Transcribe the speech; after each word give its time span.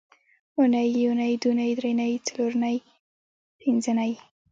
اونۍ 0.59 0.85
یونۍ 1.03 1.33
دونۍ 1.43 1.71
درېنۍ 1.79 2.13
څلورنۍ 2.25 2.77
پینځنۍ 3.59 4.13